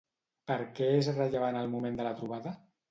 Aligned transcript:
Per 0.51 0.55
què 0.79 0.87
és 1.03 1.11
rellevant 1.21 1.61
el 1.63 1.71
moment 1.77 2.03
de 2.03 2.11
la 2.11 2.19
trobada? 2.23 2.61